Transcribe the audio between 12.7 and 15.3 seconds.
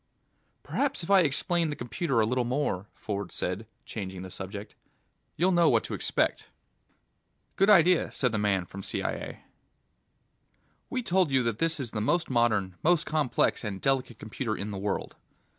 most complex and delicate computer in the world